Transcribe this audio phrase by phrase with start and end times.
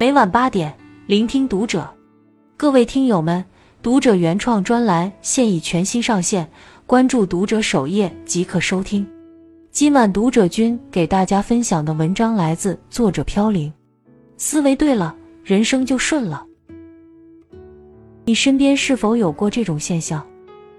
[0.00, 1.86] 每晚八点，聆听读者。
[2.56, 3.44] 各位听友们，
[3.82, 6.50] 读者原创专栏现已全新上线，
[6.86, 9.06] 关注读者首页即可收听。
[9.70, 13.70] 今晚读者君给大家分享的文章来自作者飘零。
[14.38, 16.46] 思维对了，人生就顺了。
[18.24, 20.26] 你身边是否有过这种现象？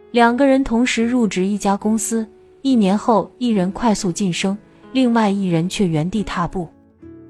[0.10, 2.28] 两个人同时入职一家公司，
[2.64, 4.58] 一年后一人快速晋升，
[4.94, 6.68] 另外一人却原地踏步。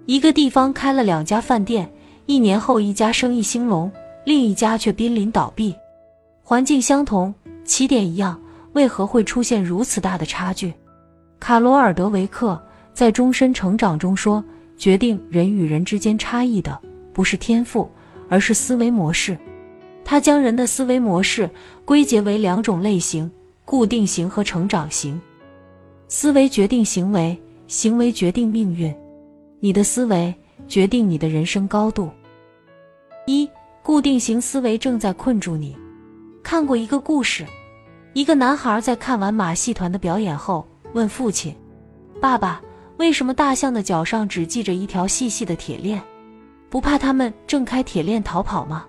[0.05, 1.89] 一个地方开了两家饭店，
[2.25, 3.91] 一年后一家生意兴隆，
[4.25, 5.75] 另一家却濒临倒闭。
[6.43, 8.39] 环境相同，起点一样，
[8.73, 10.73] 为何会出现如此大的差距？
[11.39, 12.61] 卡罗尔·德维克
[12.93, 14.43] 在《终身成长》中说
[14.75, 16.77] ：“决定人与人之间差异的
[17.13, 17.89] 不是天赋，
[18.27, 19.37] 而是思维模式。”
[20.03, 21.49] 他将人的思维模式
[21.85, 23.31] 归结为两种类型：
[23.63, 25.19] 固定型和成长型。
[26.07, 28.93] 思维决定行为，行为决定命运。
[29.63, 30.33] 你的思维
[30.67, 32.09] 决定你的人生高度。
[33.27, 33.47] 一
[33.83, 35.77] 固定型思维正在困住你。
[36.41, 37.45] 看过一个故事，
[38.13, 41.55] 一个男孩在看完马戏团的表演后，问父亲
[42.19, 42.59] ：“爸爸，
[42.97, 46.01] 为什么大象的脚上只系着一条细细的铁链？
[46.67, 48.87] 不怕他们挣开铁链逃跑吗？”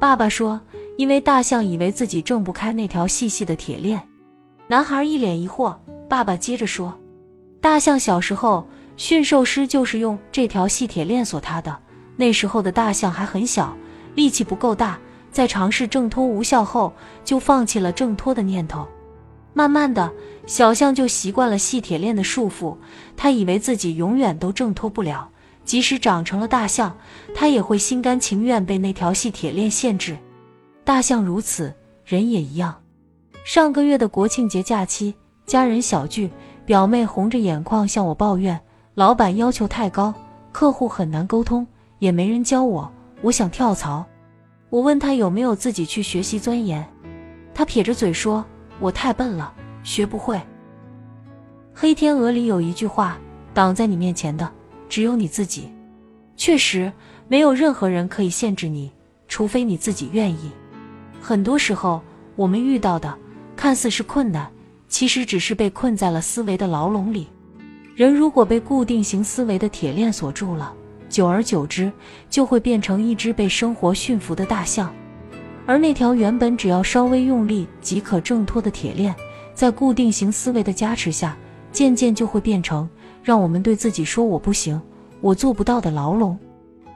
[0.00, 0.58] 爸爸说
[0.96, 4.02] ：“因为大象以为自己挣不开那条细细的铁链。”
[4.68, 5.76] 男孩一脸疑惑。
[6.08, 6.98] 爸爸接着说
[7.60, 8.66] ：“大象小时候。”
[8.98, 11.74] 驯兽师就是用这条细铁链锁它的。
[12.16, 13.74] 那时候的大象还很小，
[14.16, 14.98] 力气不够大，
[15.30, 16.92] 在尝试挣脱无效后，
[17.24, 18.86] 就放弃了挣脱的念头。
[19.54, 20.12] 慢慢的，
[20.46, 22.76] 小象就习惯了细铁链的束缚，
[23.16, 25.30] 它以为自己永远都挣脱不了，
[25.64, 26.96] 即使长成了大象，
[27.32, 30.18] 它也会心甘情愿被那条细铁链限制。
[30.82, 31.72] 大象如此，
[32.04, 32.74] 人也一样。
[33.44, 35.14] 上个月的国庆节假期，
[35.46, 36.28] 家人小聚，
[36.66, 38.60] 表妹红着眼眶向我抱怨。
[38.98, 40.12] 老板要求太高，
[40.50, 41.64] 客户很难沟通，
[42.00, 42.90] 也没人教我，
[43.22, 44.04] 我想跳槽。
[44.70, 46.84] 我问他有没有自己去学习钻研，
[47.54, 48.44] 他撇着嘴说
[48.80, 50.34] ：“我太笨了，学不会。”
[51.72, 53.16] 《黑天鹅》里有一句话
[53.54, 54.50] ：“挡在你面前的
[54.88, 55.70] 只有你自己。”
[56.36, 56.92] 确实，
[57.28, 58.90] 没有任何人可以限制你，
[59.28, 60.50] 除非你自己愿意。
[61.20, 62.02] 很多时候，
[62.34, 63.16] 我们遇到的
[63.54, 64.50] 看似是困难，
[64.88, 67.28] 其实只是被困在了思维的牢笼里。
[67.98, 70.72] 人如果被固定型思维的铁链锁住了，
[71.08, 71.90] 久而久之
[72.30, 74.94] 就会变成一只被生活驯服的大象，
[75.66, 79.12] 而那条原本只要稍微用力即可挣脱的铁链，
[79.52, 81.36] 在固定型思维的加持下，
[81.72, 82.88] 渐渐就会变成
[83.20, 84.80] 让我们对自己说“我不行，
[85.20, 86.38] 我做不到”的牢笼。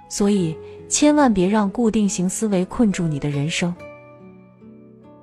[0.09, 0.57] 所以，
[0.89, 3.75] 千万别让固定型思维困住你的人生。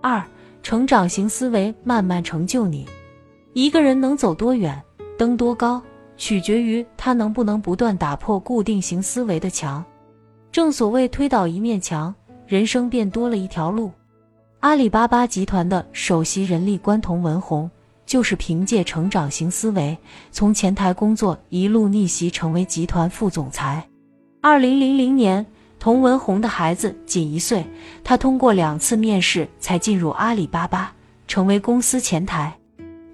[0.01, 0.21] 二，
[0.61, 2.85] 成长型思维慢慢成就你。
[3.53, 4.77] 一个人能走多远？
[5.19, 5.83] 登多高，
[6.15, 9.83] 取决于他能不能不断打破固定型思维的墙。
[10.49, 12.15] 正所谓推倒一面墙，
[12.47, 13.91] 人生便多了一条路。
[14.61, 17.69] 阿里巴巴集团的首席人力官童文红，
[18.05, 19.97] 就是凭借成长型思维，
[20.31, 23.85] 从前台工作一路逆袭成为集团副总裁。
[24.39, 25.45] 二零零零年，
[25.79, 27.65] 童文红的孩子仅一岁，
[28.05, 30.93] 他通过两次面试才进入阿里巴巴，
[31.27, 32.55] 成为公司前台。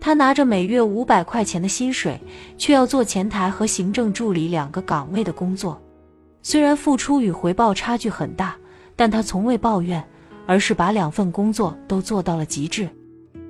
[0.06, 2.22] 他拿着每月五百块钱的薪水，
[2.60, 5.82] 却要做前台和行政助理两个岗位的工作。
[6.44, 8.56] 虽然付出与回报差距很大，
[8.96, 10.08] 但他从未抱怨，
[10.46, 12.88] 而是把两份工作都做到了极致。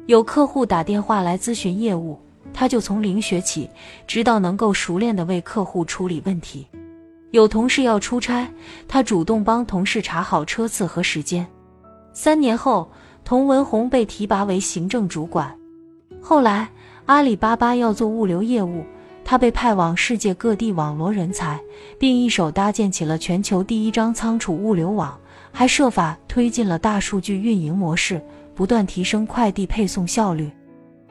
[0.05, 2.17] 有客户打电话来咨询业务，
[2.53, 3.69] 他就从零学起，
[4.07, 6.65] 直到能够熟练地为客户处理问题。
[7.31, 8.47] 有同事要出差，
[8.87, 11.45] 他主动帮同事查好车次和时间。
[12.13, 12.89] 三年后，
[13.25, 15.53] 童文红被提拔为行政主管。
[16.27, 16.67] 后来，
[17.05, 18.83] 阿里巴巴要做物流业务，
[19.23, 21.61] 他被派往世界各地网罗人才，
[21.99, 25.15] 并一手搭建起了全球第一张仓储物流网，
[25.51, 28.19] 还设法推进了大数据运营模式，
[28.55, 30.49] 不断提升快递配送效率。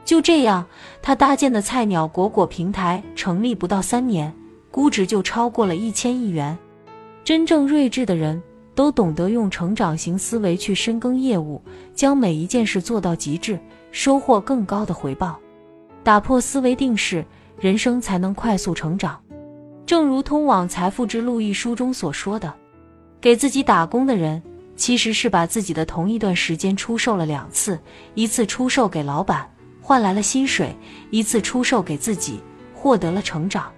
[0.04, 0.66] 就这样，
[1.00, 4.34] 他搭建的菜鸟果果平台成立不到三年，
[4.72, 6.58] 估值就超过了一千亿元。
[7.22, 8.42] 真正睿智的人
[8.74, 11.62] 都懂得用成长型思维去深耕业务，
[11.94, 13.56] 将每一件事做到极致。
[13.94, 15.38] 收获更高的回报，
[16.02, 17.24] 打破思维定式，
[17.56, 19.22] 人生才能快速成长。
[19.86, 22.52] 正如《通往财富之路》一书中所说的，
[23.20, 24.42] 给自己打工的人，
[24.74, 27.78] 其实是把自己的同一段时间出售了两次：
[28.14, 29.48] 一次出售给老板，
[29.80, 30.70] 换来了薪水；
[31.12, 32.40] 一次出售给自己，
[32.74, 33.70] 获得了成长。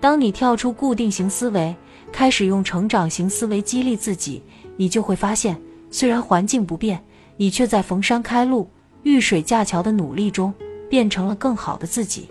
[0.00, 1.74] 当你跳出固定型思维，
[2.12, 4.42] 开始用成长型思维激励自己，
[4.76, 5.58] 你就会发现，
[5.90, 7.02] 虽然环境不变，
[7.38, 8.68] 你却在逢山开路。
[9.06, 10.52] 遇水架桥的努力中，
[10.90, 12.28] 变成了更好的自己。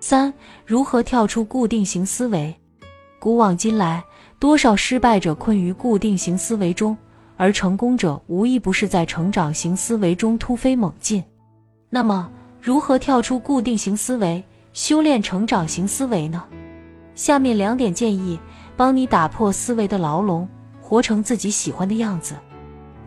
[0.00, 0.34] 三、
[0.66, 2.52] 如何跳出固定型思维？
[3.20, 4.02] 古往今来，
[4.40, 6.98] 多少失败者困于固定型思维中，
[7.36, 11.22] 而成功者无一不是在成长型思维中突飞猛进。
[11.88, 12.28] 那么，
[12.60, 14.42] 如何跳出固定型思维，
[14.72, 16.42] 修炼成长型思维呢？
[17.14, 18.40] 下面两点建议，
[18.76, 20.48] 帮你打破思维的牢笼，
[20.80, 22.34] 活成自己喜欢的样子。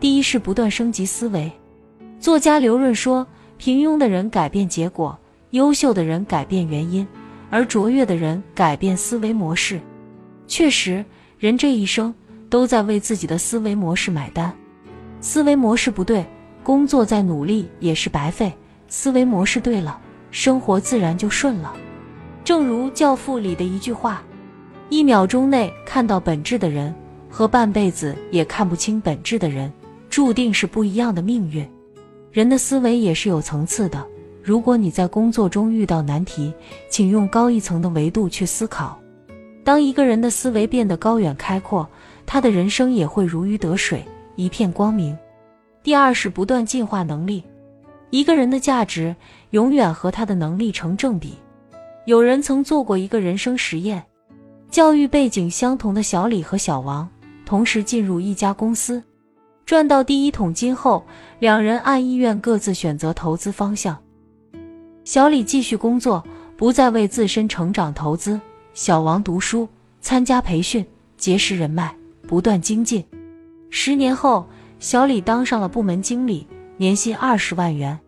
[0.00, 1.52] 第一是不断升级思维。
[2.18, 3.26] 作家刘润说
[3.58, 5.18] ：“平庸的人改变结果，
[5.50, 7.06] 优秀的人改变原因，
[7.50, 9.80] 而卓越的人改变思维模式。”
[10.46, 11.04] 确实。
[11.38, 12.14] 人这一生
[12.48, 14.50] 都在为自己的思维模式买单，
[15.20, 16.24] 思维模式不对，
[16.62, 18.50] 工作再努力也是白费；
[18.88, 21.74] 思维模式对了，生活自然就顺了。
[22.42, 24.22] 正如《教父》里的一句话
[24.88, 26.94] ：“一秒钟内看到本质的人，
[27.28, 29.70] 和半辈子也看不清本质的人，
[30.08, 31.68] 注定是不一样的命运。”
[32.36, 34.06] 人的思维也是有层次的。
[34.42, 36.52] 如果你在工作中遇到难题，
[36.90, 39.00] 请用高一层的维度去思考。
[39.64, 41.88] 当一个人的思维变得高远开阔，
[42.26, 44.04] 他的人生也会如鱼得水，
[44.34, 45.16] 一片光明。
[45.82, 47.42] 第二是不断进化能力。
[48.10, 49.16] 一个人的价值
[49.52, 51.36] 永远和他的能力成正比。
[52.04, 54.04] 有人曾做过一个人生实验：
[54.70, 57.08] 教育背景相同的小李和小王
[57.46, 59.02] 同时进入一家公司，
[59.66, 61.04] 赚到第一桶金后，
[61.40, 63.98] 两人按意愿各自选择投资方向。
[65.02, 66.24] 小李继续工作，
[66.56, 68.40] 不再为自身成长投资。
[68.74, 69.68] 小王读书，
[70.00, 70.86] 参加培训，
[71.16, 71.92] 结识人脉，
[72.28, 73.04] 不断精进。
[73.68, 74.46] 十年后，
[74.78, 76.46] 小李当上了部门经理，
[76.76, 77.98] 年薪二十万元；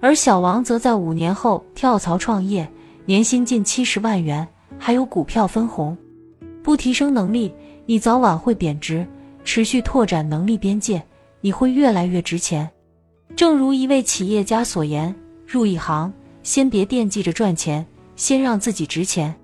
[0.00, 2.68] 而小王则在五年后跳槽创业，
[3.04, 4.48] 年薪近七十万元，
[4.80, 5.96] 还有股票分红。
[6.60, 7.54] 不提升能力，
[7.86, 9.06] 你早晚会贬值；
[9.48, 11.02] 持续拓展能力边界，
[11.40, 12.68] 你会越来越值钱。
[13.34, 15.12] 正如一位企业家所言
[15.48, 16.12] ：“入一行，
[16.42, 17.84] 先别惦记着赚钱，
[18.14, 19.34] 先让自己值钱。”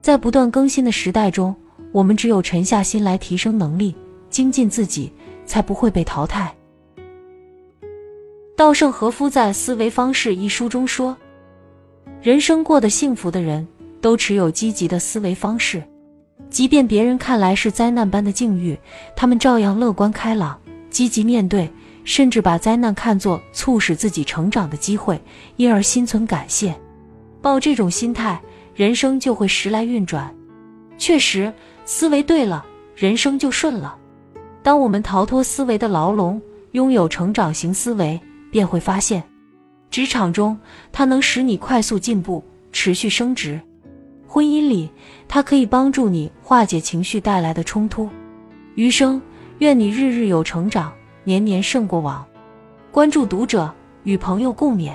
[0.00, 1.54] 在不断更新的时代中，
[1.92, 3.94] 我们只有沉下心来提升能力、
[4.30, 5.12] 精进自己，
[5.44, 6.50] 才不会被淘汰。
[8.56, 11.14] 稻盛和夫在《思维方式》一书中说
[12.22, 13.68] ：“人生过得幸福的人，
[14.00, 15.82] 都持有积极的思维方式，
[16.54, 18.78] 即便别人看来是灾难般的境遇，
[19.16, 20.56] 他们照样乐观开朗、
[20.88, 21.68] 积极面对，
[22.04, 25.20] 甚至把灾难看作促使自己成长的机会，
[25.56, 26.72] 因而心存感谢。
[27.42, 28.40] 抱这种心态。”
[28.76, 30.32] 人生就会时来运转，
[30.98, 31.52] 确实，
[31.84, 32.64] 思维对了，
[32.96, 33.96] 人生就顺了。
[34.64, 36.42] 当我们逃脱思维的牢笼，
[36.72, 39.22] 拥有成长型思维，便会发现，
[39.90, 40.58] 职场中
[40.90, 42.42] 它能使你快速进步、
[42.72, 43.60] 持续升职；
[44.34, 44.90] 婚姻里，
[45.28, 48.10] 它可以帮助你化解情绪带来的冲突。
[48.74, 49.22] 余生，
[49.58, 50.92] 愿你日日有成长，
[51.22, 52.26] 年年胜过往。
[52.90, 53.72] 关注读者，
[54.02, 54.92] 与朋友共勉。